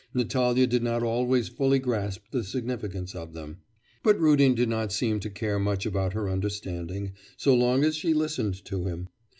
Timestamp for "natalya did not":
0.15-1.03